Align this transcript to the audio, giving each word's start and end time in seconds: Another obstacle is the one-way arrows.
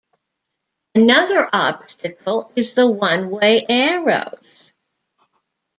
Another 0.95 1.47
obstacle 1.53 2.51
is 2.55 2.73
the 2.73 2.89
one-way 2.89 3.63
arrows. 3.69 4.73